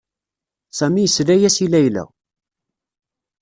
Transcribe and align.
Sami 0.77 1.01
yesla-as 1.03 1.57
i 1.65 1.67
Layla. 1.67 2.03